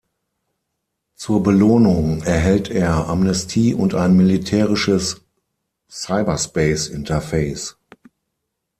[1.13, 5.21] Zur Belohnung erhält er Amnestie und ein militärisches
[5.91, 7.77] Cyberspace-Interface.